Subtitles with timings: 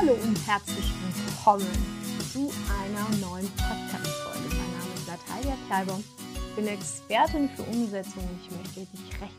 [0.00, 1.66] Hallo und herzlich willkommen
[2.20, 4.54] zu einer neuen Podcast-Folge.
[4.54, 5.98] Mein Name ist Natalia Kleiber.
[5.98, 9.34] Ich bin Expertin für Umsetzung und ich möchte dich recht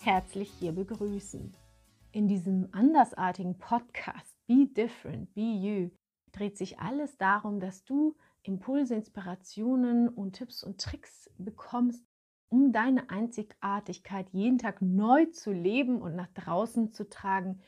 [0.00, 1.54] herzlich hier begrüßen.
[2.10, 5.90] In diesem andersartigen Podcast Be Different, Be You
[6.32, 12.04] dreht sich alles darum, dass du Impulse, Inspirationen und Tipps und Tricks bekommst,
[12.48, 17.60] um deine Einzigartigkeit jeden Tag neu zu leben und nach draußen zu tragen,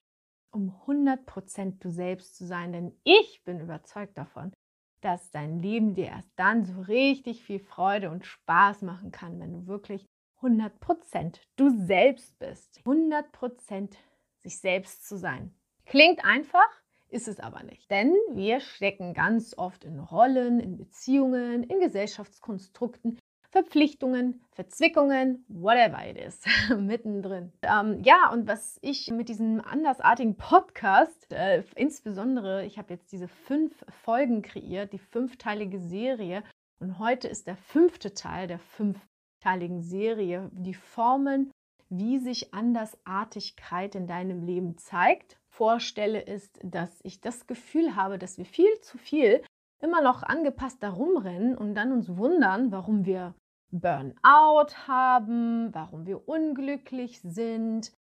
[0.53, 2.73] um 100% du selbst zu sein.
[2.73, 4.53] Denn ich bin überzeugt davon,
[5.01, 9.53] dass dein Leben dir erst dann so richtig viel Freude und Spaß machen kann, wenn
[9.53, 10.07] du wirklich
[10.41, 12.81] 100% du selbst bist.
[12.85, 13.95] 100%
[14.39, 15.55] sich selbst zu sein.
[15.87, 16.69] Klingt einfach,
[17.09, 17.91] ist es aber nicht.
[17.91, 23.19] Denn wir stecken ganz oft in Rollen, in Beziehungen, in Gesellschaftskonstrukten,
[23.53, 26.41] Verpflichtungen, Verzwickungen, whatever it is,
[26.79, 27.53] mittendrin.
[27.61, 33.29] Ähm, ja, und was ich mit diesem andersartigen Podcast, äh, insbesondere, ich habe jetzt diese
[33.29, 36.43] fünf Folgen kreiert, die fünfteilige Serie.
[36.81, 41.53] Und heute ist der fünfte Teil der fünfteiligen Serie, die Formen,
[41.91, 45.37] wie sich Andersartigkeit in deinem Leben zeigt.
[45.51, 49.43] Vorstelle ist, dass ich das Gefühl habe, dass wir viel zu viel
[49.83, 53.35] immer noch angepasst darum rennen und dann uns wundern, warum wir
[53.73, 57.93] Burnout haben, warum wir unglücklich sind.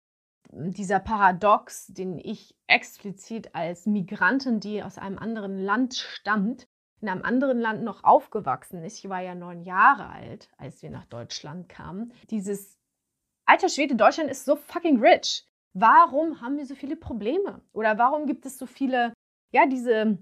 [0.53, 6.67] Dieser Paradox, den ich explizit als Migrantin, die aus einem anderen Land stammt,
[7.01, 8.99] in einem anderen Land noch aufgewachsen ist.
[8.99, 12.13] Ich war ja neun Jahre alt, als wir nach Deutschland kamen.
[12.31, 12.77] Dieses
[13.47, 15.47] alter Schwede, Deutschland ist so fucking rich.
[15.73, 17.63] Warum haben wir so viele Probleme?
[17.73, 19.15] Oder warum gibt es so viele,
[19.53, 20.19] ja, diese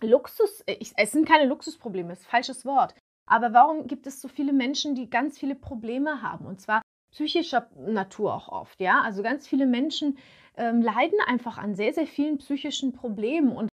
[0.00, 2.94] Luxus, ich, es sind keine Luxusprobleme, ist falsches Wort.
[3.28, 6.46] Aber warum gibt es so viele Menschen, die ganz viele Probleme haben?
[6.46, 9.02] Und zwar psychischer Natur auch oft, ja.
[9.02, 10.18] Also ganz viele Menschen
[10.56, 13.52] ähm, leiden einfach an sehr, sehr vielen psychischen Problemen.
[13.52, 13.68] Und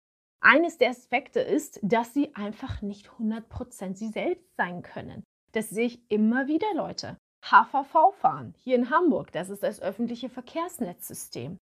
[0.40, 5.22] eines der Aspekte ist, dass sie einfach nicht 100% sie selbst sein können.
[5.52, 7.16] Das sehe ich immer wieder, Leute.
[7.42, 11.56] HVV fahren, hier in Hamburg, das ist das öffentliche Verkehrsnetzsystem.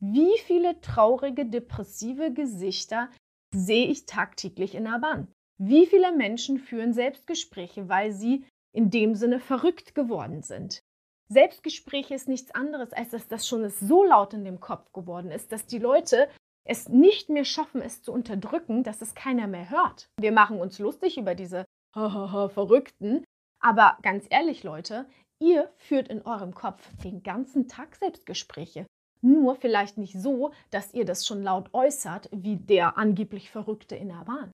[0.00, 3.08] Wie viele traurige, depressive Gesichter
[3.54, 5.28] sehe ich tagtäglich in der Bahn?
[5.62, 10.82] Wie viele Menschen führen Selbstgespräche, weil sie in dem Sinne verrückt geworden sind?
[11.28, 15.52] Selbstgespräche ist nichts anderes, als dass das schon so laut in dem Kopf geworden ist,
[15.52, 16.30] dass die Leute
[16.64, 20.08] es nicht mehr schaffen, es zu unterdrücken, dass es keiner mehr hört.
[20.18, 23.22] Wir machen uns lustig über diese Verrückten,
[23.60, 25.04] aber ganz ehrlich, Leute,
[25.42, 28.86] ihr führt in eurem Kopf den ganzen Tag Selbstgespräche.
[29.20, 34.08] Nur vielleicht nicht so, dass ihr das schon laut äußert, wie der angeblich Verrückte in
[34.08, 34.50] der Bahn.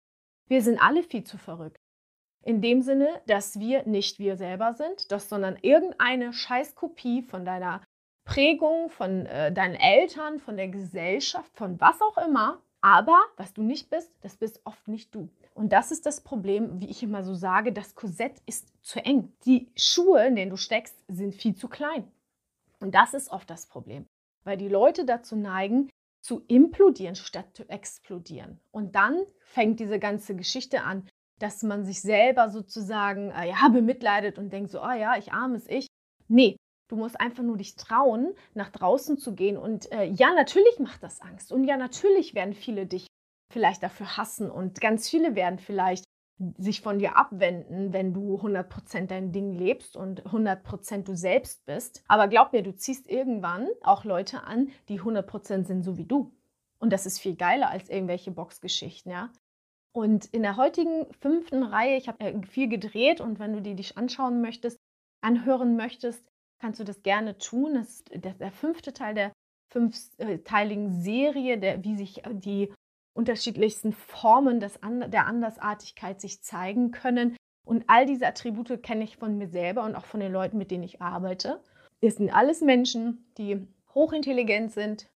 [0.48, 1.80] Wir sind alle viel zu verrückt.
[2.42, 7.80] In dem Sinne, dass wir nicht wir selber sind, dass, sondern irgendeine Scheißkopie von deiner
[8.24, 12.60] Prägung, von äh, deinen Eltern, von der Gesellschaft, von was auch immer.
[12.80, 15.28] Aber was du nicht bist, das bist oft nicht du.
[15.54, 19.32] Und das ist das Problem, wie ich immer so sage, das Korsett ist zu eng.
[19.44, 22.06] Die Schuhe, in denen du steckst, sind viel zu klein.
[22.78, 24.06] Und das ist oft das Problem,
[24.44, 25.88] weil die Leute dazu neigen,
[26.26, 28.58] zu implodieren statt zu explodieren.
[28.72, 34.36] Und dann fängt diese ganze Geschichte an, dass man sich selber sozusagen äh, ja, bemitleidet
[34.36, 35.86] und denkt so, oh ja, ich armes Ich.
[36.26, 36.56] Nee,
[36.88, 39.56] du musst einfach nur dich trauen, nach draußen zu gehen.
[39.56, 41.52] Und äh, ja, natürlich macht das Angst.
[41.52, 43.06] Und ja, natürlich werden viele dich
[43.52, 44.50] vielleicht dafür hassen.
[44.50, 46.06] Und ganz viele werden vielleicht
[46.58, 52.02] sich von dir abwenden, wenn du 100% dein Ding lebst und 100% du selbst bist.
[52.08, 56.32] Aber glaub mir, du ziehst irgendwann auch Leute an, die 100% sind so wie du.
[56.78, 59.30] Und das ist viel geiler als irgendwelche Boxgeschichten, ja.
[59.92, 63.96] Und in der heutigen fünften Reihe, ich habe viel gedreht und wenn du die dich
[63.96, 64.78] anschauen möchtest,
[65.22, 66.22] anhören möchtest,
[66.58, 67.74] kannst du das gerne tun.
[67.74, 69.32] Das ist der, fünfte Teil der
[69.72, 72.74] fünfteiligen Serie, der, wie sich die
[73.16, 74.78] unterschiedlichsten Formen des,
[75.08, 77.36] der Andersartigkeit sich zeigen können.
[77.64, 80.70] Und all diese Attribute kenne ich von mir selber und auch von den Leuten, mit
[80.70, 81.60] denen ich arbeite.
[82.00, 85.08] Es sind alles Menschen, die hochintelligent sind,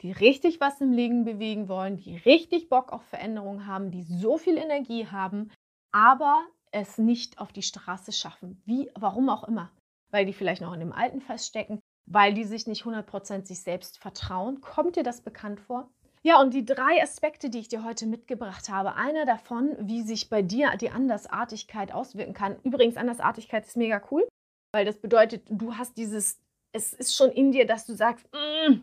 [0.00, 4.38] die richtig was im Leben bewegen wollen, die richtig Bock auf Veränderung haben, die so
[4.38, 5.50] viel Energie haben,
[5.92, 6.40] aber
[6.70, 8.62] es nicht auf die Straße schaffen.
[8.64, 9.70] Wie, warum auch immer.
[10.10, 13.98] Weil die vielleicht noch in dem Alten feststecken, weil die sich nicht 100% sich selbst
[13.98, 14.60] vertrauen.
[14.60, 15.90] Kommt dir das bekannt vor?
[16.28, 20.28] Ja, und die drei Aspekte, die ich dir heute mitgebracht habe, einer davon, wie sich
[20.28, 22.56] bei dir die Andersartigkeit auswirken kann.
[22.64, 24.28] Übrigens, Andersartigkeit ist mega cool,
[24.74, 26.38] weil das bedeutet, du hast dieses,
[26.72, 28.82] es ist schon in dir, dass du sagst, mm,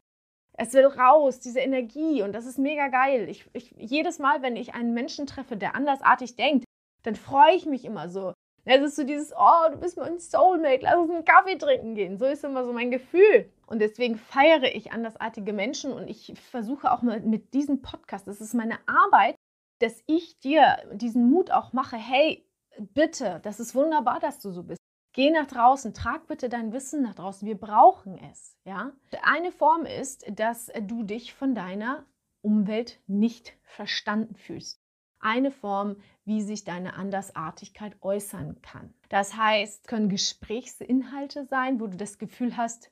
[0.54, 3.30] es will raus, diese Energie und das ist mega geil.
[3.30, 6.66] Ich, ich, jedes Mal, wenn ich einen Menschen treffe, der andersartig denkt,
[7.04, 8.34] dann freue ich mich immer so.
[8.64, 12.18] Es ist so dieses, oh, du bist mein Soulmate, lass uns einen Kaffee trinken gehen.
[12.18, 13.52] So ist immer so mein Gefühl.
[13.66, 18.42] Und deswegen feiere ich andersartige Menschen und ich versuche auch mal mit diesem Podcast, das
[18.42, 19.36] ist meine Arbeit,
[19.80, 22.48] dass ich dir diesen Mut auch mache, hey,
[22.80, 24.80] bitte, das ist wunderbar, dass du so bist.
[25.14, 27.48] Geh nach draußen, trag bitte dein Wissen nach draußen.
[27.48, 28.92] Wir brauchen es, ja?
[29.24, 32.06] Eine Form ist, dass du dich von deiner
[32.42, 34.82] Umwelt nicht verstanden fühlst.
[35.20, 35.96] Eine Form,
[36.26, 38.94] wie sich deine Andersartigkeit äußern kann.
[39.10, 42.92] Das heißt, können Gesprächsinhalte sein, wo du das Gefühl hast,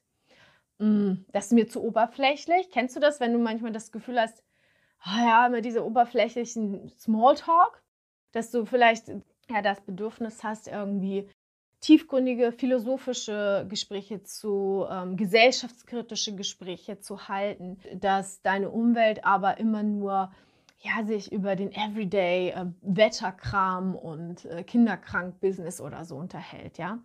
[0.80, 2.70] das ist mir zu oberflächlich.
[2.72, 4.44] Kennst du das, wenn du manchmal das Gefühl hast,
[5.06, 7.82] oh ja, immer diese oberflächlichen Smalltalk,
[8.32, 9.10] dass du vielleicht
[9.50, 11.30] ja das Bedürfnis hast, irgendwie
[11.82, 20.32] tiefgründige philosophische Gespräche zu, ähm, gesellschaftskritische Gespräche zu halten, dass deine Umwelt aber immer nur
[20.80, 27.00] ja, sich über den Everyday äh, Wetterkram und äh, Kinderkrank-Business oder so unterhält, ja.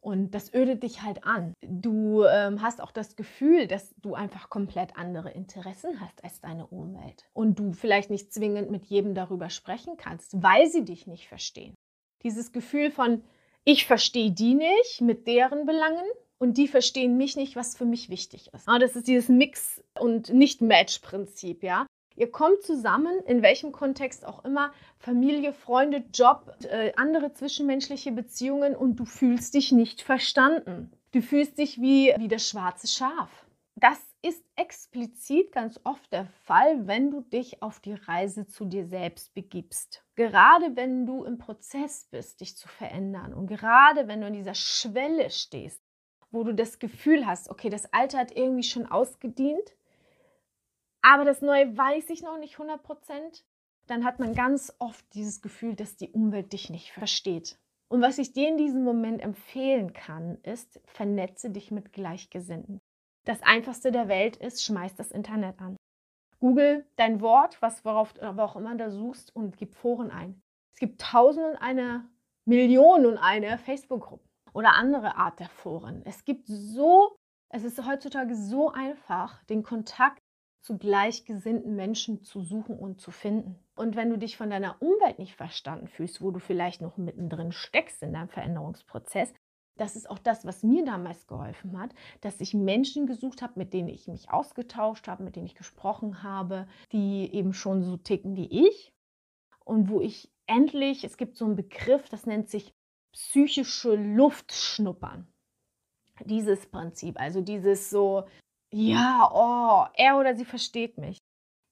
[0.00, 1.52] Und das ödet dich halt an.
[1.60, 6.66] Du ähm, hast auch das Gefühl, dass du einfach komplett andere Interessen hast als deine
[6.66, 7.28] Umwelt.
[7.34, 11.74] Und du vielleicht nicht zwingend mit jedem darüber sprechen kannst, weil sie dich nicht verstehen.
[12.22, 13.22] Dieses Gefühl von,
[13.64, 16.06] ich verstehe die nicht mit deren Belangen
[16.38, 18.66] und die verstehen mich nicht, was für mich wichtig ist.
[18.66, 21.86] das ist dieses Mix- und Nicht-Match-Prinzip, ja.
[22.20, 28.76] Ihr kommt zusammen, in welchem Kontext auch immer, Familie, Freunde, Job, äh, andere zwischenmenschliche Beziehungen
[28.76, 30.92] und du fühlst dich nicht verstanden.
[31.12, 33.46] Du fühlst dich wie, wie das schwarze Schaf.
[33.74, 38.84] Das ist explizit ganz oft der Fall, wenn du dich auf die Reise zu dir
[38.84, 40.04] selbst begibst.
[40.14, 44.54] Gerade wenn du im Prozess bist, dich zu verändern und gerade wenn du an dieser
[44.54, 45.80] Schwelle stehst,
[46.30, 49.74] wo du das Gefühl hast, okay, das Alte hat irgendwie schon ausgedient,
[51.02, 53.44] aber das Neue weiß ich noch nicht 100 Prozent,
[53.86, 57.58] dann hat man ganz oft dieses Gefühl, dass die Umwelt dich nicht versteht.
[57.88, 62.80] Und was ich dir in diesem Moment empfehlen kann, ist, vernetze dich mit Gleichgesinnten.
[63.24, 65.76] Das einfachste der Welt ist, schmeiß das Internet an.
[66.38, 70.40] Google dein Wort, was worauf aber auch immer da suchst und gib Foren ein.
[70.72, 72.08] Es gibt tausend und eine
[72.46, 76.02] Millionen und eine Facebook-Gruppen oder andere Art der Foren.
[76.04, 77.16] Es gibt so,
[77.50, 80.22] es ist heutzutage so einfach, den Kontakt
[80.60, 83.58] zu gleichgesinnten Menschen zu suchen und zu finden.
[83.74, 87.52] Und wenn du dich von deiner Umwelt nicht verstanden fühlst, wo du vielleicht noch mittendrin
[87.52, 89.32] steckst in deinem Veränderungsprozess,
[89.76, 93.72] das ist auch das, was mir damals geholfen hat, dass ich Menschen gesucht habe, mit
[93.72, 98.36] denen ich mich ausgetauscht habe, mit denen ich gesprochen habe, die eben schon so ticken
[98.36, 98.92] wie ich
[99.64, 102.74] und wo ich endlich, es gibt so einen Begriff, das nennt sich
[103.12, 105.26] psychische Luftschnuppern.
[106.26, 108.26] Dieses Prinzip, also dieses so,
[108.72, 111.18] ja, oh, er oder sie versteht mich.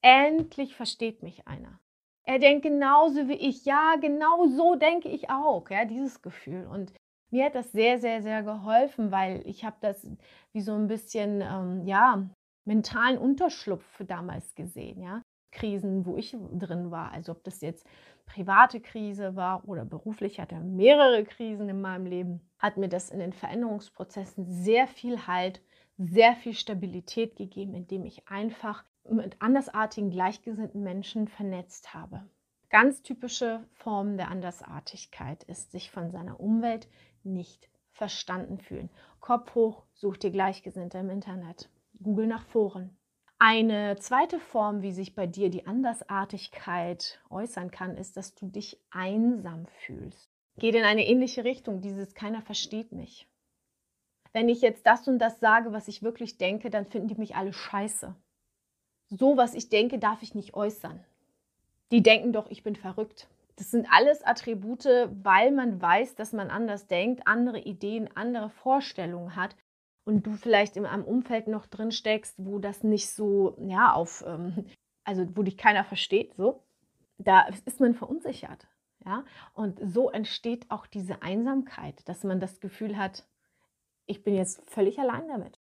[0.01, 1.79] Endlich versteht mich einer.
[2.25, 3.65] Er denkt genauso wie ich.
[3.65, 5.69] Ja, genau so denke ich auch.
[5.69, 6.67] Ja, dieses Gefühl.
[6.67, 6.93] Und
[7.31, 10.07] mir hat das sehr, sehr, sehr geholfen, weil ich habe das
[10.51, 12.29] wie so ein bisschen, ähm, ja,
[12.65, 15.21] mentalen Unterschlupf damals gesehen, ja.
[15.51, 17.11] Krisen, wo ich drin war.
[17.11, 17.87] Also ob das jetzt
[18.27, 23.09] private Krise war oder beruflich, ich hatte mehrere Krisen in meinem Leben, hat mir das
[23.09, 25.61] in den Veränderungsprozessen sehr viel Halt,
[25.99, 32.25] sehr viel Stabilität gegeben, indem ich einfach mit andersartigen, gleichgesinnten Menschen vernetzt habe.
[32.69, 36.87] Ganz typische Form der Andersartigkeit ist, sich von seiner Umwelt
[37.23, 38.89] nicht verstanden fühlen.
[39.19, 41.69] Kopf hoch, such dir Gleichgesinnte im Internet.
[42.01, 42.95] Google nach Foren.
[43.37, 48.79] Eine zweite Form, wie sich bei dir die Andersartigkeit äußern kann, ist, dass du dich
[48.89, 50.29] einsam fühlst.
[50.57, 53.28] Geht in eine ähnliche Richtung, dieses keiner versteht mich.
[54.33, 57.35] Wenn ich jetzt das und das sage, was ich wirklich denke, dann finden die mich
[57.35, 58.15] alle scheiße.
[59.09, 61.03] So, was ich denke, darf ich nicht äußern.
[61.91, 63.27] Die denken doch, ich bin verrückt.
[63.55, 69.35] Das sind alles Attribute, weil man weiß, dass man anders denkt, andere Ideen, andere Vorstellungen
[69.35, 69.55] hat
[70.05, 74.23] und du vielleicht in einem Umfeld noch drin steckst, wo das nicht so, ja, auf,
[74.25, 74.65] ähm,
[75.03, 76.63] also wo dich keiner versteht, so,
[77.17, 78.67] da ist man verunsichert.
[79.05, 79.25] Ja?
[79.53, 83.25] Und so entsteht auch diese Einsamkeit, dass man das Gefühl hat,
[84.09, 85.59] ich bin jetzt völlig allein damit.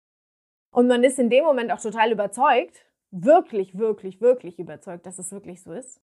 [0.72, 5.32] Und man ist in dem Moment auch total überzeugt, wirklich, wirklich, wirklich überzeugt, dass es
[5.32, 6.02] wirklich so ist.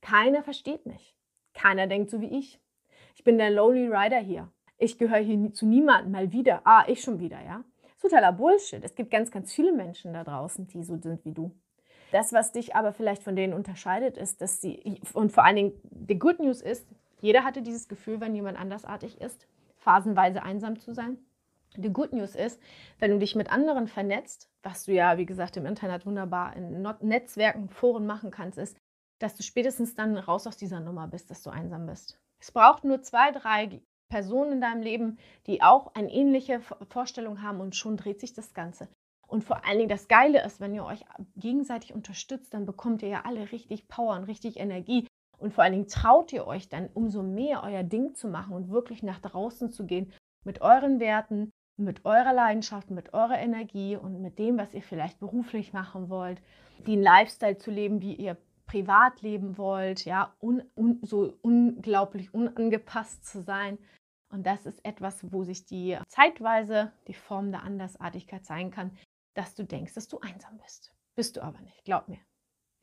[0.00, 1.16] Keiner versteht mich.
[1.54, 2.60] Keiner denkt so wie ich.
[3.14, 4.50] Ich bin der Lonely Rider hier.
[4.78, 6.62] Ich gehöre hier zu niemandem mal wieder.
[6.64, 7.64] Ah, ich schon wieder, ja?
[8.00, 8.82] Totaler Bullshit.
[8.82, 11.54] Es gibt ganz, ganz viele Menschen da draußen, die so sind wie du.
[12.12, 15.72] Das, was dich aber vielleicht von denen unterscheidet, ist, dass sie, und vor allen Dingen,
[15.84, 16.86] die Good News ist,
[17.20, 19.46] jeder hatte dieses Gefühl, wenn jemand andersartig ist,
[19.76, 21.18] phasenweise einsam zu sein.
[21.76, 22.60] Die Good News ist,
[22.98, 26.82] wenn du dich mit anderen vernetzt, was du ja, wie gesagt, im Internet wunderbar in
[27.00, 28.76] Netzwerken, Foren machen kannst, ist,
[29.20, 32.18] dass du spätestens dann raus aus dieser Nummer bist, dass du einsam bist.
[32.40, 37.60] Es braucht nur zwei, drei Personen in deinem Leben, die auch eine ähnliche Vorstellung haben
[37.60, 38.88] und schon dreht sich das Ganze.
[39.28, 41.04] Und vor allen Dingen das Geile ist, wenn ihr euch
[41.36, 45.06] gegenseitig unterstützt, dann bekommt ihr ja alle richtig Power und richtig Energie.
[45.38, 48.70] Und vor allen Dingen traut ihr euch dann umso mehr euer Ding zu machen und
[48.70, 50.12] wirklich nach draußen zu gehen
[50.44, 55.18] mit euren Werten, mit eurer Leidenschaft, mit eurer Energie und mit dem, was ihr vielleicht
[55.18, 56.40] beruflich machen wollt,
[56.86, 63.26] den Lifestyle zu leben, wie ihr privat leben wollt, ja, un, un, so unglaublich unangepasst
[63.26, 63.78] zu sein.
[64.30, 68.96] Und das ist etwas, wo sich die zeitweise die Form der Andersartigkeit sein kann,
[69.34, 70.92] dass du denkst, dass du einsam bist.
[71.16, 72.20] Bist du aber nicht, glaub mir.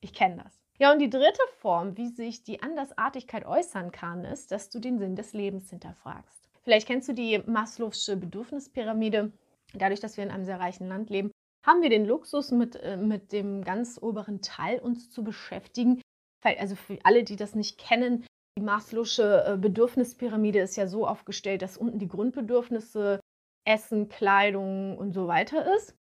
[0.02, 0.62] Ich kenne das.
[0.78, 5.00] Ja, und die dritte Form, wie sich die Andersartigkeit äußern kann, ist, dass du den
[5.00, 6.50] Sinn des Lebens hinterfragst.
[6.68, 9.32] Vielleicht kennst du die Maslow'sche Bedürfnispyramide.
[9.74, 11.32] Dadurch, dass wir in einem sehr reichen Land leben,
[11.66, 16.02] haben wir den Luxus, mit, äh, mit dem ganz oberen Teil uns zu beschäftigen.
[16.44, 18.26] Also für alle, die das nicht kennen,
[18.60, 23.22] die Maslow'sche äh, Bedürfnispyramide ist ja so aufgestellt, dass unten die Grundbedürfnisse
[23.66, 25.96] Essen, Kleidung und so weiter ist.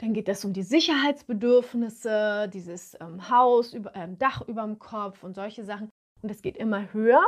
[0.00, 5.22] Dann geht es um die Sicherheitsbedürfnisse, dieses ähm, Haus, über, ähm, Dach über dem Kopf
[5.24, 5.90] und solche Sachen.
[6.22, 7.20] Und es geht immer höher.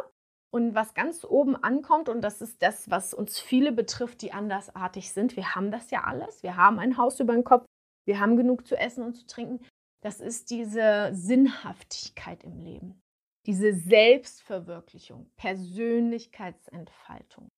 [0.50, 5.12] Und was ganz oben ankommt, und das ist das, was uns viele betrifft, die andersartig
[5.12, 6.42] sind, wir haben das ja alles.
[6.42, 7.66] Wir haben ein Haus über dem Kopf,
[8.06, 9.62] wir haben genug zu essen und zu trinken.
[10.02, 13.02] Das ist diese Sinnhaftigkeit im Leben,
[13.46, 17.48] diese Selbstverwirklichung, Persönlichkeitsentfaltung,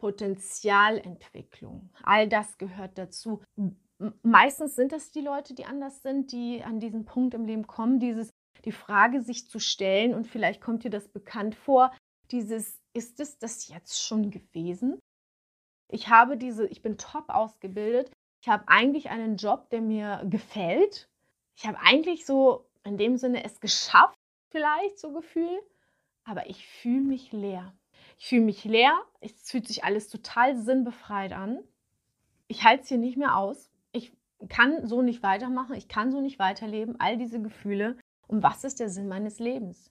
[0.00, 1.90] Potenzialentwicklung.
[2.02, 3.40] All das gehört dazu
[4.22, 8.00] meistens sind das die Leute, die anders sind, die an diesen Punkt im Leben kommen,
[8.00, 8.30] dieses
[8.64, 11.92] die Frage sich zu stellen und vielleicht kommt dir das bekannt vor,
[12.32, 14.98] dieses ist es das jetzt schon gewesen?
[15.88, 18.10] Ich habe diese, ich bin top ausgebildet.
[18.42, 21.08] Ich habe eigentlich einen Job, der mir gefällt.
[21.56, 24.18] Ich habe eigentlich so in dem Sinne es geschafft,
[24.50, 25.60] vielleicht so Gefühl,
[26.24, 27.72] aber ich fühle mich leer.
[28.18, 31.62] Ich fühle mich leer, es fühlt sich alles total sinnbefreit an.
[32.48, 33.72] Ich halte es hier nicht mehr aus
[34.48, 37.96] kann so nicht weitermachen, ich kann so nicht weiterleben, all diese Gefühle.
[38.26, 39.90] Und was ist der Sinn meines Lebens?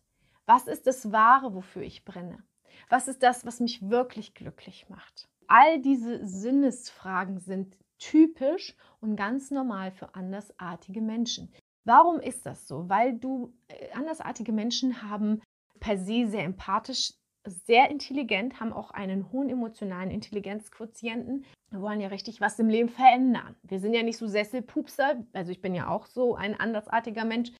[0.54, 2.44] Was ist das Wahre, wofür ich brenne?
[2.90, 5.30] Was ist das, was mich wirklich glücklich macht?
[5.48, 11.54] All diese Sinnesfragen sind typisch und ganz normal für andersartige Menschen.
[11.86, 12.90] Warum ist das so?
[12.90, 15.42] Weil du äh, andersartige Menschen haben
[15.80, 17.14] per se sehr empathisch
[17.46, 21.46] sehr intelligent, haben auch einen hohen emotionalen Intelligenzquotienten.
[21.72, 23.56] Wir wollen ja richtig was im Leben verändern.
[23.64, 27.52] Wir sind ja nicht so Sesselpupser, also ich bin ja auch so ein andersartiger Mensch.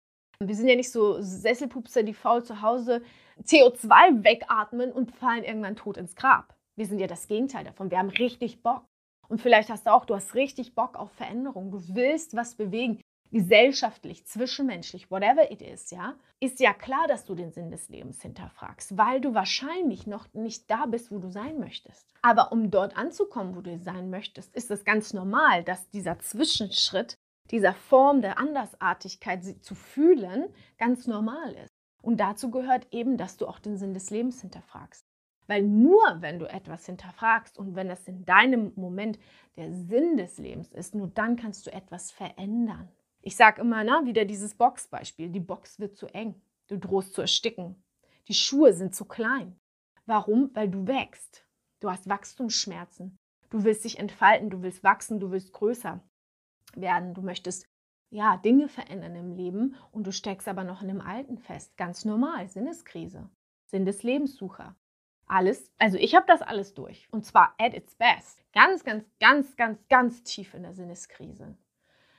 [0.48, 3.02] Wir sind ja nicht so Sesselpupser, die faul zu Hause
[3.44, 6.56] CO2 wegatmen und fallen irgendwann tot ins Grab.
[6.76, 7.92] Wir sind ja das Gegenteil davon.
[7.92, 8.84] Wir haben richtig Bock.
[9.28, 11.72] Und vielleicht hast du auch, du hast richtig Bock auf Veränderung.
[11.72, 13.00] Du willst was bewegen
[13.32, 18.22] gesellschaftlich, zwischenmenschlich, whatever it is, ja, ist ja klar, dass du den Sinn des Lebens
[18.22, 22.06] hinterfragst, weil du wahrscheinlich noch nicht da bist, wo du sein möchtest.
[22.22, 27.18] Aber um dort anzukommen, wo du sein möchtest, ist es ganz normal, dass dieser Zwischenschritt,
[27.52, 31.70] dieser Form der Andersartigkeit zu fühlen, ganz normal ist.
[32.02, 35.06] Und dazu gehört eben, dass du auch den Sinn des Lebens hinterfragst.
[35.48, 39.20] Weil nur wenn du etwas hinterfragst und wenn es in deinem Moment
[39.58, 42.90] der Sinn des Lebens ist, nur dann kannst du etwas verändern.
[43.22, 45.30] Ich sage immer, na, wieder dieses Boxbeispiel.
[45.30, 46.42] Die Box wird zu eng.
[46.68, 47.84] Du drohst zu ersticken.
[48.28, 49.60] Die Schuhe sind zu klein.
[50.06, 50.50] Warum?
[50.54, 51.46] Weil du wächst.
[51.82, 53.20] Du hast Wachstumsschmerzen.
[53.50, 56.02] Du willst dich entfalten, du willst wachsen, du willst größer
[56.76, 57.14] werden.
[57.14, 57.66] Du möchtest
[58.10, 61.76] ja Dinge verändern im Leben und du steckst aber noch in dem Alten fest.
[61.78, 63.30] Ganz normal, Sinneskrise,
[63.66, 64.76] Sinn des Lebenssucher.
[65.28, 68.44] Alles, also ich habe das alles durch und zwar at its best.
[68.54, 71.56] Ganz, ganz, ganz, ganz, ganz tief in der Sinneskrise.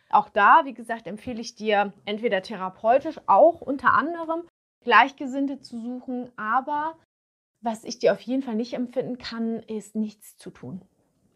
[0.09, 4.44] Auch da, wie gesagt, empfehle ich dir entweder therapeutisch, auch unter anderem
[4.82, 6.99] Gleichgesinnte zu suchen, aber
[7.61, 10.82] was ich dir auf jeden Fall nicht empfinden kann, ist nichts zu tun.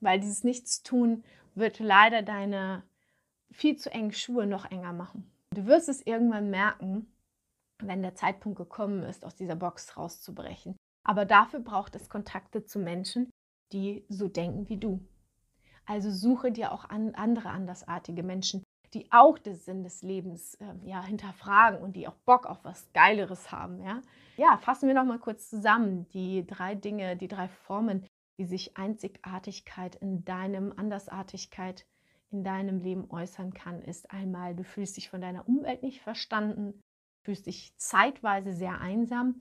[0.00, 2.82] Weil dieses Nichtstun wird leider deine
[3.56, 5.30] viel zu engen Schuhe noch enger machen.
[5.54, 7.10] Du wirst es irgendwann merken,
[7.82, 10.76] wenn der Zeitpunkt gekommen ist, aus dieser Box rauszubrechen.
[11.04, 13.30] Aber dafür braucht es Kontakte zu Menschen,
[13.72, 15.00] die so denken wie du.
[15.86, 20.75] Also suche dir auch an andere andersartige Menschen, die auch den Sinn des Lebens äh,
[20.84, 23.80] ja, hinterfragen und die auch Bock auf was Geileres haben.
[23.82, 24.02] Ja,
[24.36, 28.76] ja fassen wir noch mal kurz zusammen die drei Dinge, die drei Formen, wie sich
[28.76, 31.86] Einzigartigkeit in deinem, Andersartigkeit
[32.30, 36.80] in deinem Leben äußern kann, ist einmal, du fühlst dich von deiner Umwelt nicht verstanden,
[37.25, 39.40] fühlst dich zeitweise sehr einsam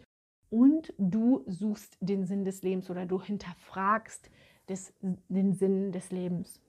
[0.50, 4.30] und du suchst den Sinn des Lebens oder du hinterfragst
[4.70, 6.62] des, den Sinn des Lebens.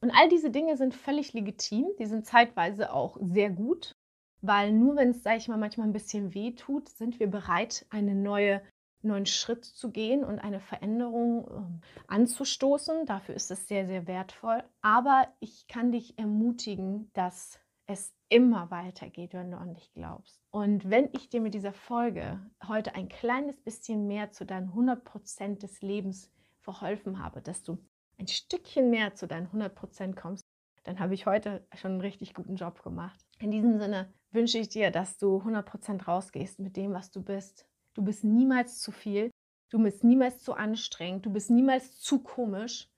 [0.00, 3.96] Und all diese Dinge sind völlig legitim, die sind zeitweise auch sehr gut,
[4.42, 7.86] weil nur wenn es, sage ich mal, manchmal ein bisschen weh tut, sind wir bereit,
[7.90, 8.62] eine neue,
[9.06, 13.06] neuen Schritt zu gehen und eine Veränderung ähm, anzustoßen.
[13.06, 14.62] Dafür ist es sehr, sehr wertvoll.
[14.82, 20.40] Aber ich kann dich ermutigen, dass es immer weitergeht, wenn du an dich glaubst.
[20.50, 25.58] Und wenn ich dir mit dieser Folge heute ein kleines bisschen mehr zu deinen 100%
[25.58, 27.78] des Lebens verholfen habe, dass du
[28.18, 30.42] ein Stückchen mehr zu deinen 100% kommst,
[30.82, 33.20] dann habe ich heute schon einen richtig guten Job gemacht.
[33.38, 37.66] In diesem Sinne wünsche ich dir, dass du 100% rausgehst mit dem, was du bist.
[37.96, 39.30] Du bist niemals zu viel,
[39.70, 42.90] du bist niemals zu anstrengend, du bist niemals zu komisch.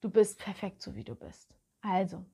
[0.00, 1.54] Du bist perfekt so, wie du bist.
[1.82, 2.24] Also,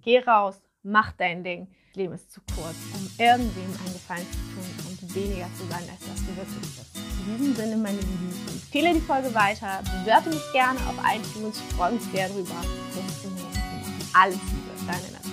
[0.00, 1.66] geh raus, mach dein Ding.
[1.94, 6.08] Leben ist zu kurz, um irgendwem einen Gefallen zu tun und weniger zu sein, als
[6.08, 6.96] was du wirklich bist.
[7.26, 11.74] In diesem Sinne, meine Lieben, empfehle die Folge weiter, bewerte mich gerne auf iTunes, ich
[11.74, 12.54] freue mich sehr drüber.
[12.94, 14.22] Bis zum nächsten Mal.
[14.22, 15.27] Alles Liebe, deine